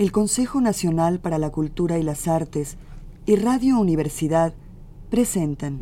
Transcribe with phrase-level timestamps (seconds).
[0.00, 2.78] el Consejo Nacional para la Cultura y las Artes
[3.26, 4.54] y Radio Universidad
[5.10, 5.78] presentan.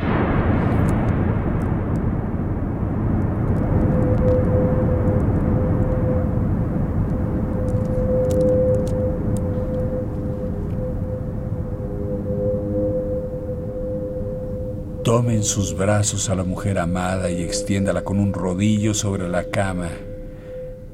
[15.05, 19.49] Tome en sus brazos a la mujer amada y extiéndala con un rodillo sobre la
[19.49, 19.91] cama,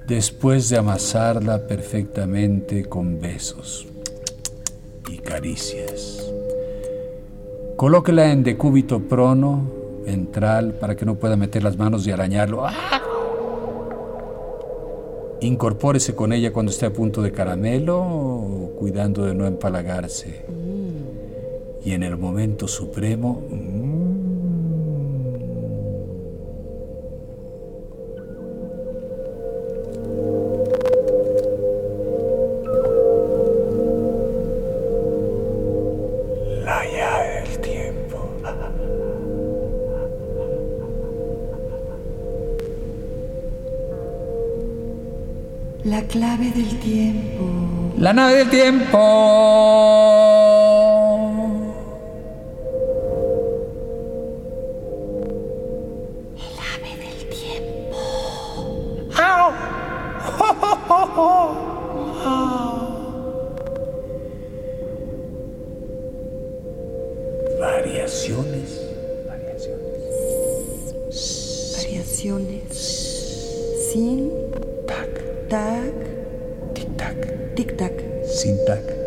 [0.06, 3.86] después de amasarla perfectamente con besos
[5.08, 6.30] y caricias.
[7.76, 9.62] Colóquela en decúbito prono,
[10.04, 12.66] ventral, para que no pueda meter las manos y arañarlo.
[12.66, 13.00] ¡Ah!
[15.40, 20.44] Incorpórese con ella cuando esté a punto de caramelo, cuidando de no empalagarse.
[21.84, 23.42] Y en el momento supremo,
[45.94, 47.94] La clave del tiempo.
[47.98, 50.13] La nave del tiempo.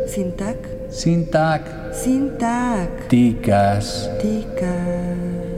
[0.08, 0.58] Tac, Sin tac,
[0.90, 1.62] sin tac,
[1.94, 3.08] sin tac.
[3.10, 4.10] ticas.
[4.22, 5.58] Ticas.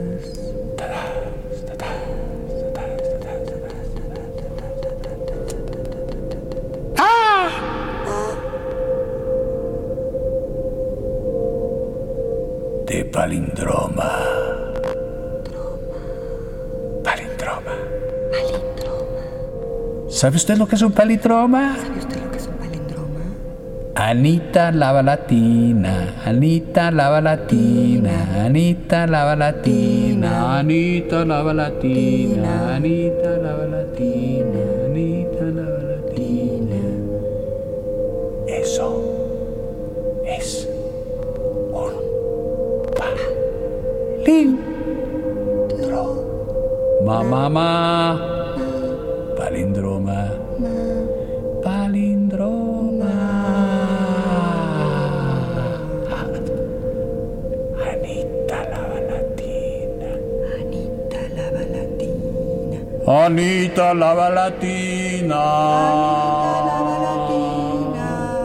[12.86, 14.10] de palindroma.
[17.04, 17.76] Palindroma.
[20.08, 21.76] ¿Sabe usted lo que es un palindroma?
[21.76, 22.19] ¿Sabe usted
[24.00, 34.62] Anita lava latina, Anita lava latina, Anita lava latina, Anita lava latina, Anita lava latina,
[34.88, 36.80] Anita lava latina.
[38.48, 38.88] Eso
[40.24, 40.66] es
[41.76, 41.92] un
[42.96, 44.64] palindroma.
[47.04, 48.16] Mamá,
[49.36, 50.20] palindroma.
[51.62, 52.49] Palindroma.
[63.10, 65.42] Anita lava latina.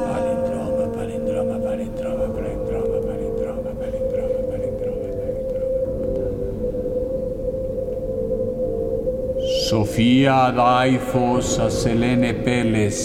[0.09, 5.05] Palindroma, palindroma, palindroma, palindroma, palindroma, palindroma, palindroma.
[9.69, 12.97] Sofía Daifos a Selene Peles.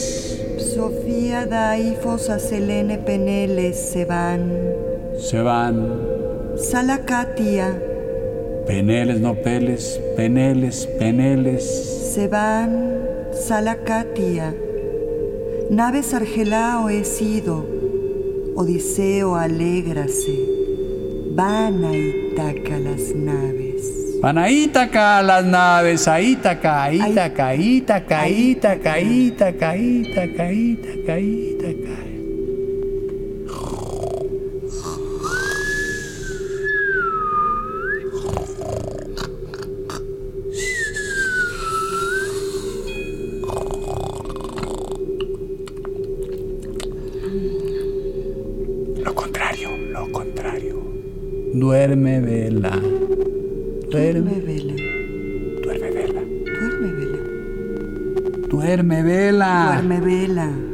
[0.57, 4.51] Sofía Daifos a Selene Peneles se van.
[5.19, 5.77] Se van.
[6.57, 7.90] Salacatia
[8.71, 11.65] Peneles, no peles, peneles, peneles.
[12.15, 13.01] se van.
[13.33, 14.55] Salacatia.
[15.71, 17.67] Naves Argelao he sido.
[18.55, 20.39] Odiseo alégrase.
[21.35, 24.21] Van a Itaca las naves.
[24.23, 31.50] Van a Ítaca las naves, a Ítaca, Ítaca, Ítaca, Ítaca, Ítaca, Ítaca, Ítaca, Ítaca.
[51.81, 52.73] Duerme vela.
[53.91, 54.75] Duerme vela.
[55.63, 56.23] duerme vela.
[56.51, 57.19] Duerme vela.
[58.51, 59.81] Duerme vela.
[59.81, 60.70] Duerme vela.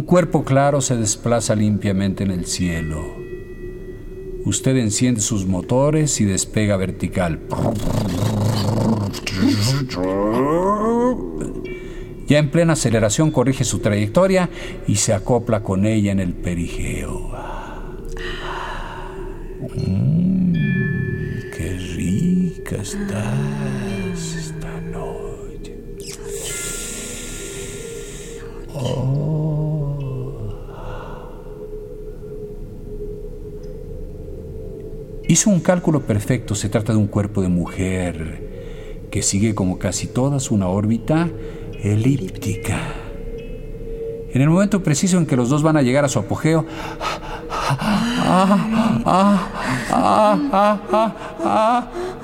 [0.00, 3.18] Un cuerpo claro se desplaza limpiamente en el cielo.
[4.46, 7.38] Usted enciende sus motores y despega vertical.
[12.26, 14.48] Ya en plena aceleración corrige su trayectoria
[14.86, 17.34] y se acopla con ella en el perigeo.
[19.86, 20.54] Mm,
[21.54, 23.49] qué rica estás
[35.30, 40.08] Hizo un cálculo perfecto, se trata de un cuerpo de mujer que sigue como casi
[40.08, 41.28] todas una órbita
[41.84, 42.76] elíptica.
[44.34, 46.66] En el momento preciso en que los dos van a llegar a su apogeo,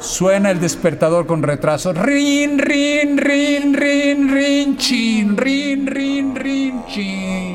[0.00, 1.92] suena el despertador con retraso.
[1.92, 7.45] Rin, rin, rin, rin, rin, chin, rin, rin, rin, chin.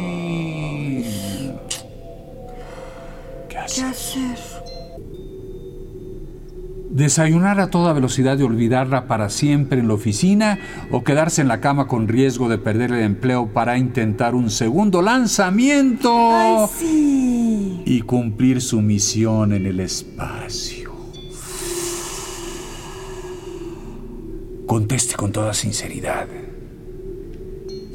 [6.92, 10.60] Desayunar a toda velocidad y olvidarla para siempre en la oficina
[10.92, 15.02] o quedarse en la cama con riesgo de perder el empleo para intentar un segundo
[15.02, 17.82] lanzamiento Ay, sí.
[17.86, 20.92] y cumplir su misión en el espacio.
[24.68, 26.28] Conteste con toda sinceridad.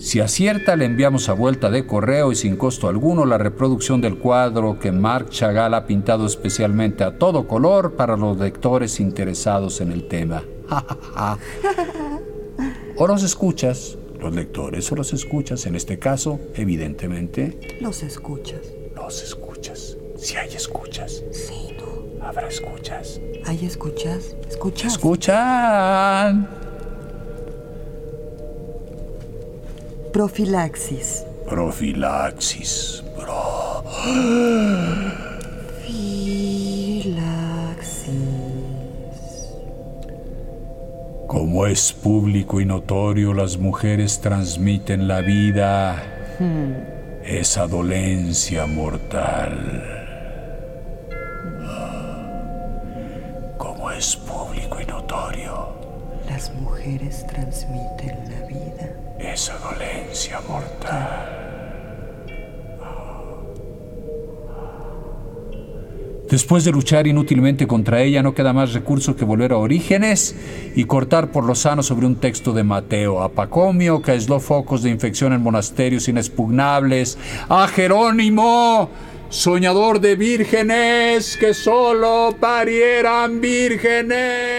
[0.07, 4.19] Si acierta, le enviamos a vuelta de correo y sin costo alguno la reproducción del
[4.19, 9.91] cuadro que Marc Chagall ha pintado especialmente a todo color para los lectores interesados en
[9.91, 10.45] el tema.
[12.97, 17.59] o los escuchas, los lectores o los escuchas, en este caso, evidentemente.
[17.81, 18.61] Los escuchas.
[18.95, 19.97] Los escuchas.
[20.17, 21.25] Si hay escuchas.
[21.33, 22.25] Sí, no.
[22.25, 23.21] Habrá escuchas.
[23.45, 24.37] ¿Hay escuchas?
[24.49, 24.93] ¿Escuchas?
[24.93, 26.66] Escuchan.
[30.17, 31.27] Profilaxis.
[31.47, 33.05] Profilaxis.
[33.15, 33.85] Pro.
[41.27, 46.03] Como es público y notorio, las mujeres transmiten la vida,
[47.23, 49.86] esa dolencia mortal.
[66.31, 70.35] Después de luchar inútilmente contra ella, no queda más recurso que volver a Orígenes
[70.75, 74.83] y cortar por lo sano sobre un texto de Mateo, a Pacomio, que aisló focos
[74.83, 77.17] de infección en monasterios inexpugnables,
[77.49, 78.91] a Jerónimo,
[79.29, 84.56] soñador de vírgenes que solo parieran vírgenes.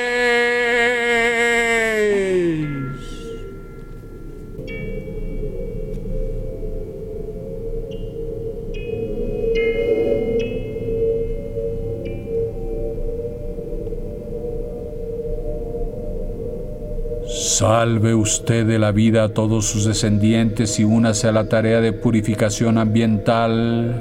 [17.78, 21.94] Salve usted de la vida a todos sus descendientes y únase a la tarea de
[21.94, 23.94] purificación ambiental.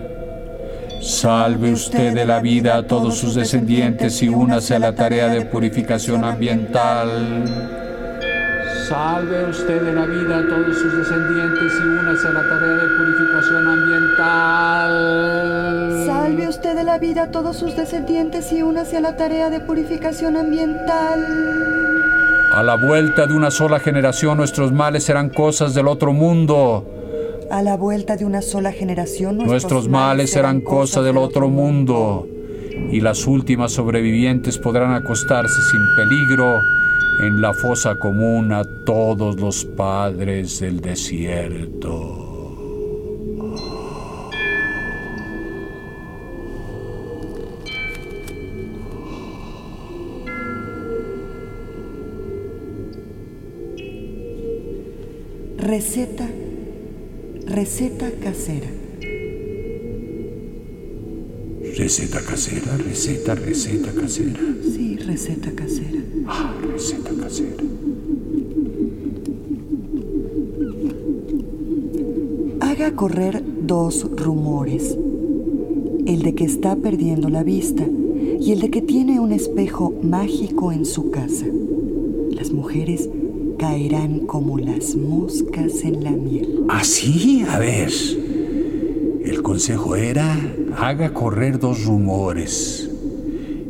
[1.02, 5.42] Salve usted de la vida a todos sus descendientes y únase a la tarea de
[5.42, 7.10] purificación ambiental.
[8.88, 12.88] Salve usted de la vida a todos sus descendientes y únase a la tarea de
[12.96, 14.92] purificación ambiental.
[16.06, 19.60] Salve usted de la vida a todos sus descendientes y únase a la tarea de
[19.60, 21.75] purificación ambiental.
[22.56, 26.86] A la vuelta de una sola generación nuestros males serán cosas del otro mundo.
[27.50, 32.26] A la vuelta de una sola generación, Nuestros males serán cosas del otro mundo.
[32.90, 36.58] Y las últimas sobrevivientes podrán acostarse sin peligro
[37.20, 42.25] en la fosa común a todos los padres del desierto.
[55.66, 56.28] Receta,
[57.44, 58.68] receta casera.
[61.76, 64.38] Receta casera, receta, receta casera.
[64.62, 66.00] Sí, receta casera.
[66.28, 67.64] Ah, receta casera.
[72.60, 74.96] Haga correr dos rumores.
[76.06, 77.84] El de que está perdiendo la vista
[78.38, 81.46] y el de que tiene un espejo mágico en su casa.
[82.30, 83.08] Las mujeres
[83.56, 86.64] caerán como las moscas en la miel.
[86.68, 87.44] ¿Así?
[87.48, 87.90] A ver.
[89.24, 90.36] El consejo era,
[90.76, 92.90] haga correr dos rumores.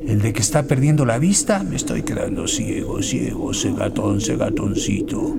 [0.06, 5.36] El de que está perdiendo la vista, me estoy quedando ciego, ciego, segatón, segatoncito.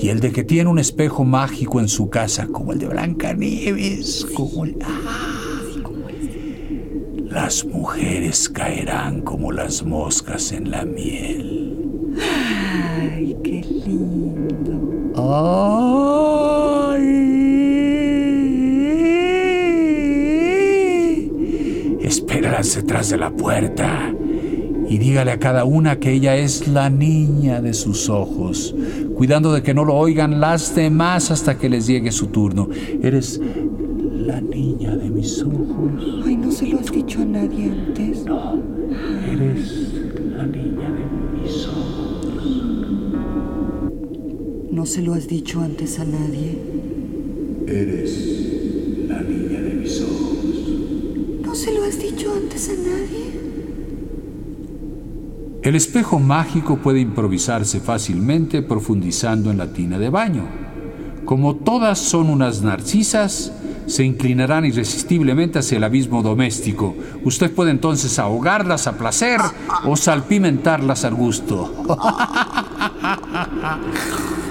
[0.00, 4.26] Y el de que tiene un espejo mágico en su casa, como el de Blancanieves,
[4.34, 4.76] como el...
[4.84, 5.38] ¡Ah!
[7.30, 11.47] Las mujeres caerán como las moscas en la miel.
[13.88, 15.12] Lindo.
[15.16, 15.68] ¡Ay!
[22.00, 24.12] Espéralas detrás de la puerta
[24.88, 28.74] y dígale a cada una que ella es la niña de sus ojos,
[29.14, 32.68] cuidando de que no lo oigan las demás hasta que les llegue su turno.
[33.02, 33.40] Eres
[34.14, 36.24] la niña de mis ojos.
[36.24, 38.24] Ay, ¿no se lo has dicho a nadie antes?
[38.24, 38.62] No,
[39.30, 39.87] eres
[44.78, 46.56] ¿No se lo has dicho antes a nadie?
[47.66, 50.44] Eres la niña de mis ojos.
[51.42, 53.40] ¿No se lo has dicho antes a nadie?
[55.64, 60.44] El espejo mágico puede improvisarse fácilmente profundizando en la tina de baño.
[61.24, 63.52] Como todas son unas narcisas,
[63.86, 66.94] se inclinarán irresistiblemente hacia el abismo doméstico.
[67.24, 69.40] Usted puede entonces ahogarlas a placer
[69.84, 71.84] o salpimentarlas al gusto.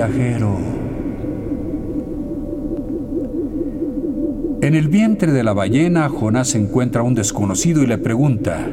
[0.00, 0.56] viajero.
[4.62, 8.66] En el vientre de la ballena, Jonás encuentra a un desconocido y le pregunta,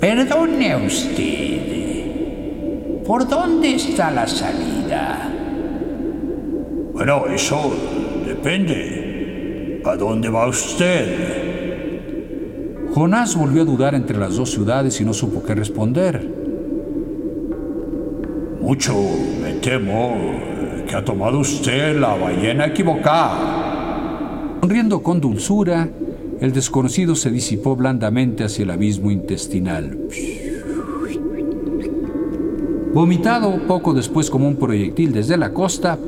[0.00, 1.58] Perdone usted,
[3.04, 5.28] ¿por dónde está la salida?
[6.92, 7.72] Bueno, eso
[8.26, 9.80] depende.
[9.84, 11.32] ¿A dónde va usted?
[12.94, 16.51] Jonás volvió a dudar entre las dos ciudades y no supo qué responder.
[18.62, 18.94] Mucho
[19.42, 20.14] me temo
[20.86, 24.58] que ha tomado usted la ballena equivocada.
[24.60, 25.88] Sonriendo con dulzura,
[26.40, 29.98] el desconocido se disipó blandamente hacia el abismo intestinal.
[32.94, 35.98] Vomitado poco después como un proyectil desde la costa,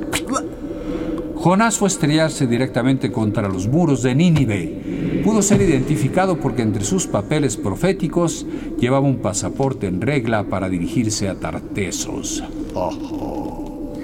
[1.34, 6.84] Jonás fue a estrellarse directamente contra los muros de Nínive pudo ser identificado porque entre
[6.84, 8.46] sus papeles proféticos
[8.78, 12.44] llevaba un pasaporte en regla para dirigirse a Tartesos.
[12.74, 13.94] Ojo.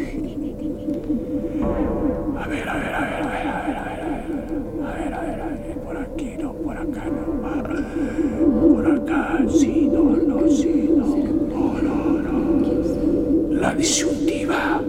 [2.39, 5.47] A ver, a ver, a ver, a ver, a ver, a ver, a ver, a
[5.47, 11.07] ver, por aquí no, por acá no, por acá sí, no, no, sí, no,
[11.53, 12.33] no, no,
[13.53, 13.61] no.
[13.61, 14.81] La disyuntiva.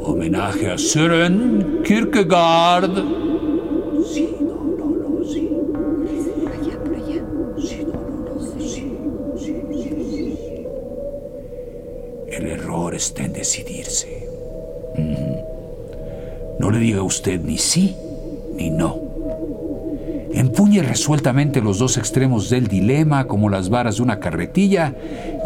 [0.00, 2.94] Homenaje a Søren Kierkegaard.
[4.06, 4.67] Sí, no.
[12.78, 14.28] Error está en decidirse.
[16.58, 17.96] No le diga usted ni sí
[18.54, 18.96] ni no.
[20.32, 24.94] Empuñe resueltamente los dos extremos del dilema como las varas de una carretilla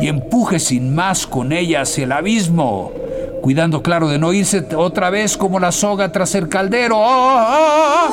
[0.00, 2.92] y empuje sin más con ella hacia el abismo,
[3.40, 6.96] cuidando claro de no irse otra vez como la soga tras el caldero.
[6.98, 8.10] ¡Ah, ah, ah!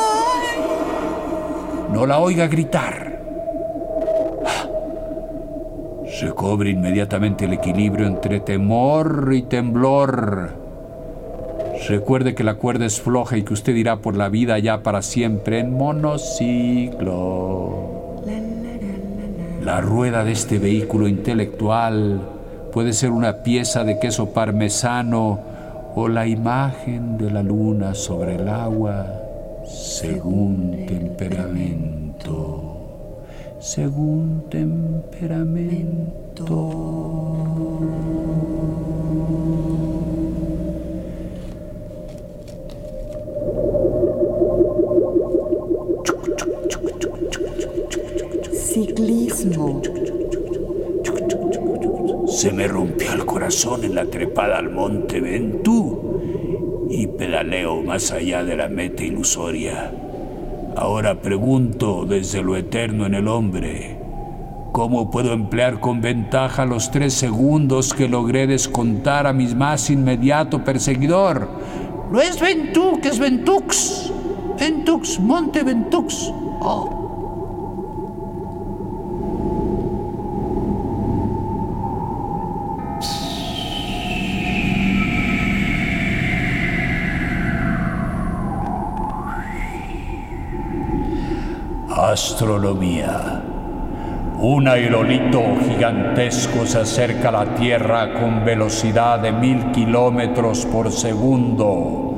[1.91, 3.08] No la oiga gritar.
[6.21, 10.49] Recobre inmediatamente el equilibrio entre temor y temblor.
[11.87, 15.01] Recuerde que la cuerda es floja y que usted irá por la vida ya para
[15.01, 17.19] siempre en monociclo.
[19.63, 22.21] La rueda de este vehículo intelectual
[22.73, 25.39] puede ser una pieza de queso parmesano
[25.95, 29.05] o la imagen de la luna sobre el agua,
[29.65, 32.78] según temperamento.
[33.59, 36.45] Según temperamento.
[48.53, 49.81] Ciclismo.
[52.27, 58.45] Se me rompió el corazón en la trepada al monte Ventú y pedaleo más allá
[58.45, 60.08] de la meta ilusoria.
[60.75, 63.99] Ahora pregunto desde lo eterno en el hombre,
[64.71, 70.63] ¿cómo puedo emplear con ventaja los tres segundos que logré descontar a mi más inmediato
[70.63, 71.49] perseguidor?
[72.11, 74.11] No es Ventú, que es Ventux.
[74.59, 76.31] Ventux, Monte Ventux.
[76.61, 77.08] Oh.
[92.11, 93.39] Astronomía.
[94.39, 102.15] Un aerolito gigantesco se acerca a la Tierra con velocidad de mil kilómetros por segundo.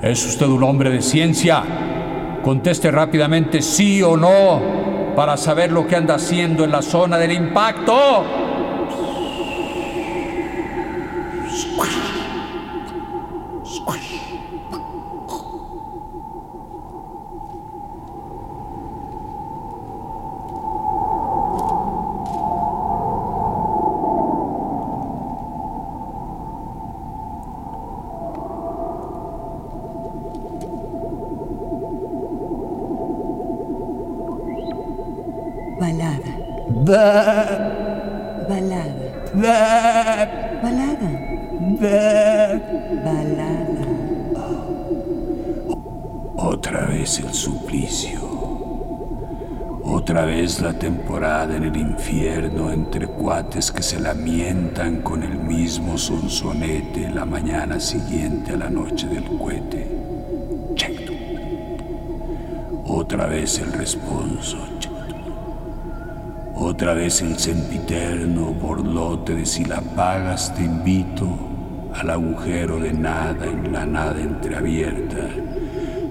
[0.00, 1.64] ¿Es usted un hombre de ciencia?
[2.40, 4.60] Conteste rápidamente sí o no
[5.16, 8.24] para saber lo que anda haciendo en la zona del impacto.
[47.08, 48.20] Vez el suplicio.
[49.82, 55.96] Otra vez la temporada en el infierno entre cuates que se lamentan con el mismo
[55.96, 59.88] sonsonete la mañana siguiente a la noche del cohete.
[60.74, 61.12] Cheto.
[62.84, 64.58] Otra vez el responso.
[64.78, 64.94] Cheto.
[66.56, 71.26] Otra vez el sempiterno borlote de si la pagas te invito
[71.94, 75.30] al agujero de nada en la nada entreabierta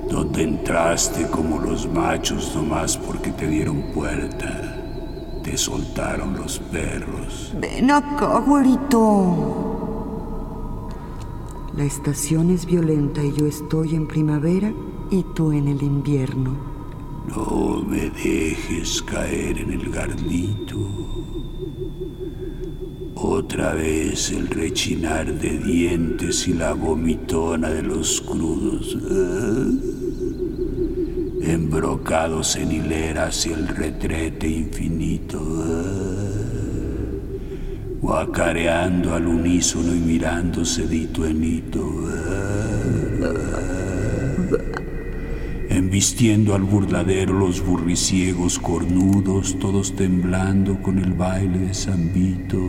[0.09, 4.75] donde entraste como los machos nomás porque te dieron puerta.
[5.43, 7.53] Te soltaron los perros.
[7.59, 9.67] Ven acá, güerito.
[11.75, 14.73] La estación es violenta y yo estoy en primavera
[15.11, 16.57] y tú en el invierno.
[17.27, 20.77] No me dejes caer en el gardito.
[23.15, 28.97] Otra vez el rechinar de dientes y la vomitona de los crudos.
[29.11, 29.96] Ah.
[31.47, 35.41] Embrocados en hileras y el retrete infinito.
[35.65, 36.17] Ah.
[38.01, 41.89] Guacareando al unísono y mirándose dito en hito.
[45.69, 52.59] Embistiendo al burladero los burriciegos cornudos, todos temblando con el baile de San Vito.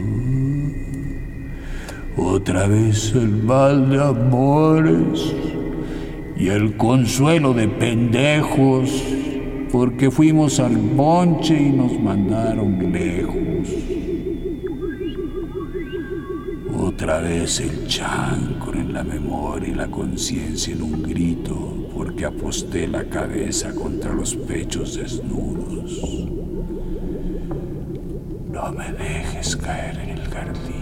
[2.16, 5.34] Otra vez el mal de amores
[6.38, 8.90] y el consuelo de pendejos,
[9.72, 13.34] porque fuimos al bonche y nos mandaron lejos.
[16.80, 22.86] Otra vez el chancro en la memoria y la conciencia en un grito, porque aposté
[22.86, 26.00] la cabeza contra los pechos desnudos.
[28.52, 30.77] No me dejes caer en el gardito.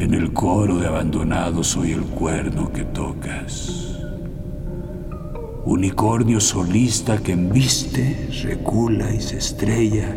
[0.00, 3.98] En el coro de abandonados soy el cuerno que tocas.
[5.66, 10.16] Unicornio solista que embiste, recula y se estrella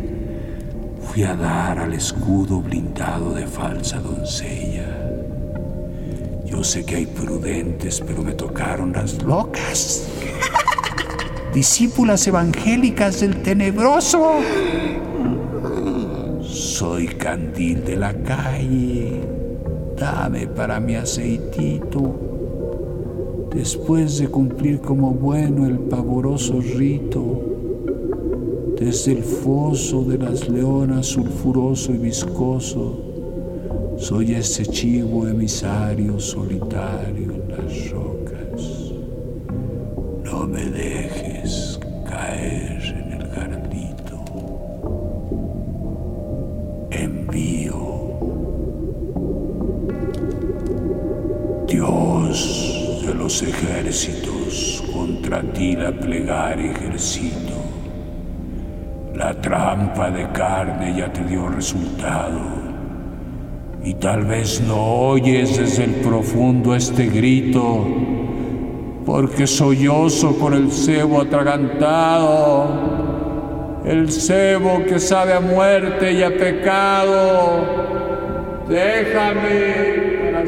[1.02, 4.88] fui a dar al escudo blindado de falsa doncella.
[6.46, 10.08] Yo sé que hay prudentes, pero me tocaron las locas.
[11.54, 14.40] Discípulas evangélicas del tenebroso.
[16.42, 19.43] Soy candil de la calle.
[19.96, 22.14] Dame para mi aceitito.
[23.54, 27.40] Después de cumplir como bueno el pavoroso rito,
[28.78, 32.98] desde el foso de las leonas sulfuroso y viscoso,
[33.96, 38.92] soy ese chivo emisario solitario en las rocas.
[40.24, 41.63] No me dejes
[53.42, 57.54] ejércitos, contra ti la plegaria ejercito.
[59.14, 62.40] La trampa de carne ya te dio resultado.
[63.82, 64.76] Y tal vez no
[65.10, 67.86] oyes desde el profundo este grito,
[69.04, 72.68] porque sollozo con el cebo atragantado,
[73.84, 77.84] el cebo que sabe a muerte y a pecado.
[78.68, 80.46] Déjame para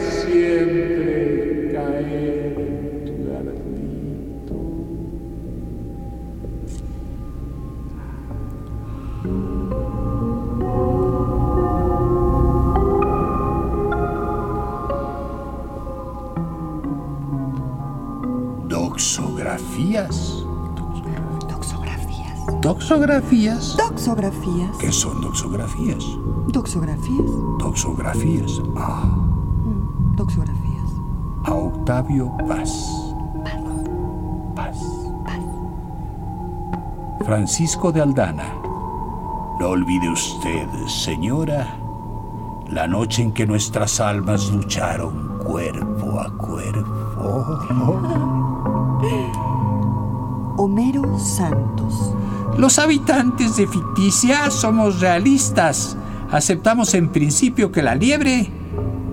[22.88, 23.76] Doxografías.
[24.78, 26.04] ¿Qué son doxografías?
[26.46, 27.26] Doxografías.
[27.58, 28.62] Doxografías.
[28.76, 29.02] Ah,
[29.64, 30.90] Mm, Doxografías.
[31.44, 32.70] a Octavio Paz.
[34.54, 34.78] Paz.
[37.24, 38.54] Francisco de Aldana.
[39.58, 41.66] No olvide usted, señora,
[42.68, 47.44] la noche en que nuestras almas lucharon cuerpo a cuerpo.
[50.58, 52.12] Homero Santos.
[52.58, 55.96] Los habitantes de Ficticia somos realistas.
[56.30, 58.48] Aceptamos en principio que la liebre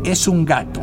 [0.06, 0.82] es un gato.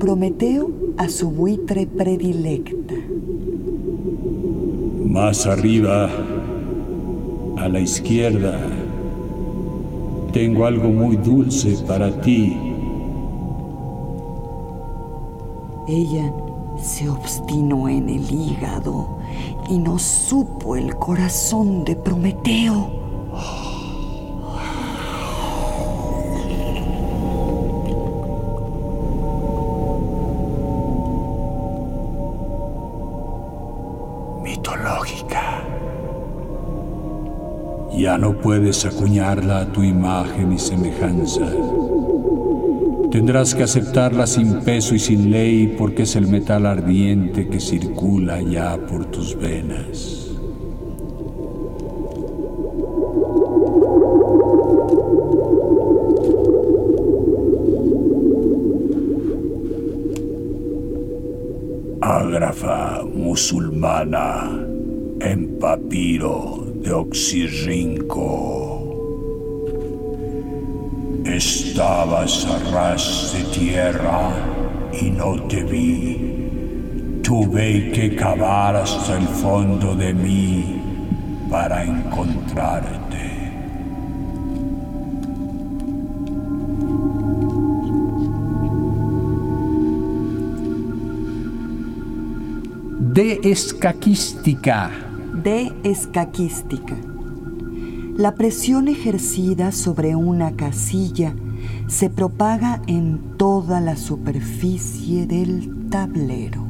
[0.00, 2.94] Prometeo a su buitre predilecta.
[5.04, 6.10] Más arriba,
[7.58, 8.58] a la izquierda,
[10.32, 12.69] tengo algo muy dulce para ti.
[15.90, 16.32] Ella
[16.80, 19.18] se obstinó en el hígado
[19.68, 22.92] y no supo el corazón de Prometeo.
[34.44, 35.64] Mitológica.
[37.92, 41.50] Ya no puedes acuñarla a tu imagen y semejanza.
[43.10, 48.40] Tendrás que aceptarla sin peso y sin ley porque es el metal ardiente que circula
[48.40, 50.30] ya por tus venas.
[62.00, 64.66] Ágrafa musulmana
[65.20, 68.59] en papiro de Oxirrinco.
[71.40, 74.30] Estabas a ras de tierra
[74.92, 77.22] y no te vi.
[77.22, 80.82] Tuve que cavar hasta el fondo de mí
[81.48, 83.30] para encontrarte.
[93.14, 94.90] De escaquística.
[95.42, 97.09] De escaquística.
[98.20, 101.34] La presión ejercida sobre una casilla
[101.88, 106.66] se propaga en toda la superficie del tablero.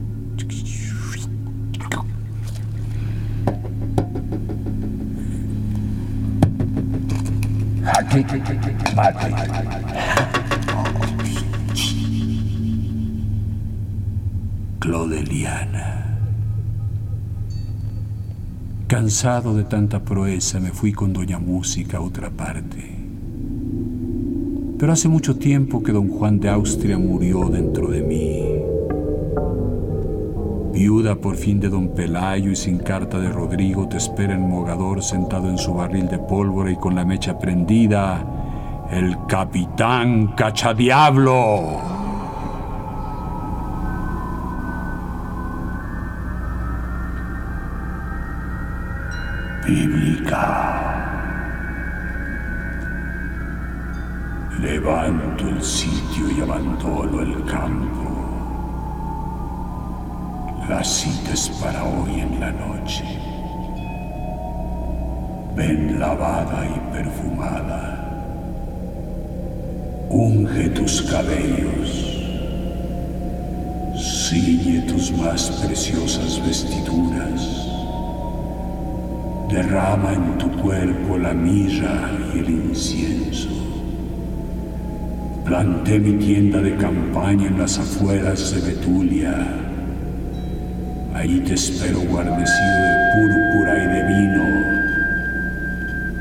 [14.78, 16.09] Clodeliana.
[18.90, 22.90] Cansado de tanta proeza, me fui con Doña Música a otra parte.
[24.76, 28.42] Pero hace mucho tiempo que don Juan de Austria murió dentro de mí.
[30.72, 35.04] Viuda por fin de don Pelayo y sin carta de Rodrigo, te espera en Mogador
[35.04, 38.26] sentado en su barril de pólvora y con la mecha prendida,
[38.90, 41.99] el capitán Cachadiablo.
[49.66, 50.80] Bíblica.
[54.60, 58.10] Levanto el sitio y abandono el campo.
[60.68, 63.04] La cita para hoy en la noche.
[65.56, 68.06] Ven lavada y perfumada.
[70.10, 72.06] Unge tus cabellos.
[73.96, 77.79] Ciñe tus más preciosas vestiduras
[79.50, 83.48] derrama en tu cuerpo la mirra y el incienso.
[85.44, 89.34] Planté mi tienda de campaña en las afueras de Betulia.
[91.14, 94.44] Ahí te espero guarnecido de púrpura y de vino,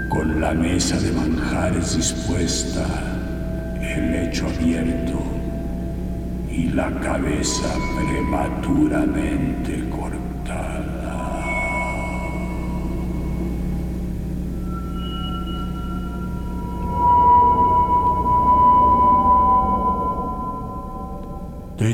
[0.10, 2.86] con la mesa de manjares dispuesta,
[3.80, 5.22] el lecho abierto
[6.52, 9.89] y la cabeza prematuramente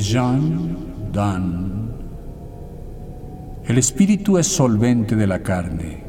[0.08, 1.91] Jean Dan.
[3.65, 6.04] El espíritu es solvente de la carne,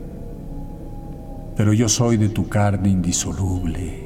[1.56, 4.05] pero yo soy de tu carne indisoluble.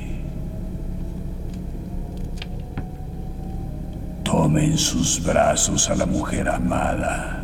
[4.41, 7.43] Tome en sus brazos a la mujer amada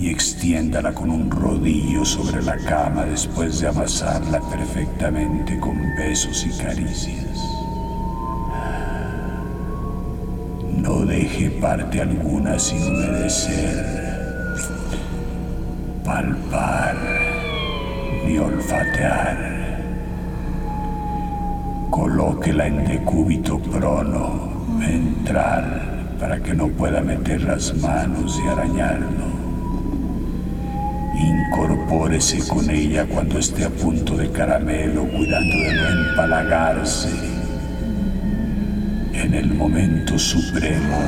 [0.00, 6.62] y extiéndala con un rodillo sobre la cama después de amasarla perfectamente con besos y
[6.62, 7.38] caricias.
[10.74, 13.84] No deje parte alguna sin humedecer
[16.02, 16.96] palpar
[18.26, 19.82] ni olfatear.
[21.90, 25.87] Colóquela en decúbito prono, ventral,
[26.18, 29.28] para que no pueda meter las manos y arañarlo.
[31.16, 37.08] Incorpórese con ella cuando esté a punto de caramelo, cuidando de no empalagarse.
[39.12, 40.98] En el momento supremo,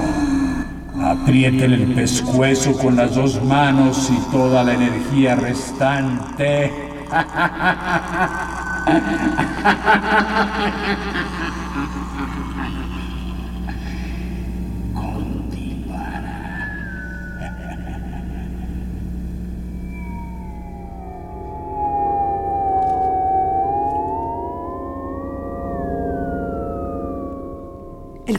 [1.03, 6.71] apriétele el pescuezo con las dos manos y toda la energía restante.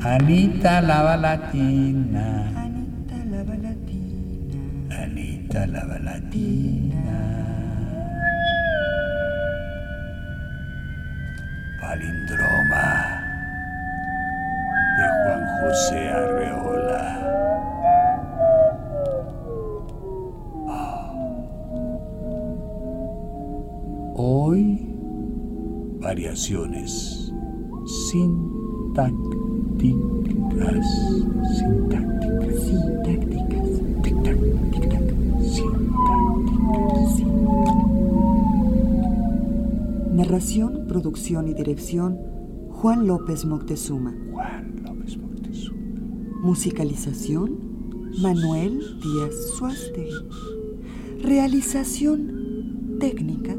[0.00, 2.46] Anita la balatina.
[2.54, 7.18] Anita la balatina, Anita la balatina.
[11.80, 12.90] Palindroma
[14.98, 17.06] de Juan José Arreola.
[20.68, 21.12] Ah.
[24.14, 24.94] Hoy,
[25.98, 27.32] variaciones
[28.08, 28.47] sintácticas.
[29.78, 30.86] Sintácticas.
[32.66, 33.70] sintácticas,
[34.02, 34.38] Tic-tac,
[34.72, 35.06] tic-tac.
[35.54, 37.22] Sintácticas.
[40.12, 42.18] narración, producción y dirección,
[42.70, 45.78] Juan López Moctezuma, Juan López Moctezuma.
[46.42, 47.56] musicalización,
[48.20, 50.10] Manuel Díaz Suástegui,
[51.22, 53.54] realización técnica,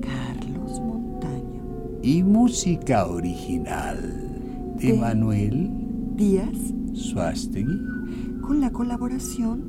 [0.00, 1.62] Carlos Montaño,
[2.02, 4.29] Y música original
[4.80, 5.70] de De- Manuel
[6.16, 7.80] Díaz, Suástegui.
[8.40, 9.62] con la colaboración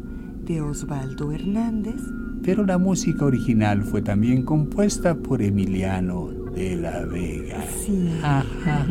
[0.46, 2.02] de Osvaldo Hernández,
[2.44, 7.64] Pero la música original fue también compuesta por Emiliano de la Vega.
[7.86, 8.88] sí, Ajá.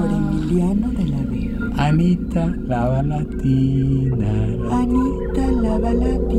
[0.00, 1.58] por Emiliano de la Vega.
[1.76, 4.32] Anita la balatina.
[4.72, 6.38] Anita la Balatina.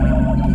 [0.00, 0.49] Thank you.